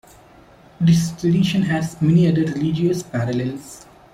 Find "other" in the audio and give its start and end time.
2.27-2.41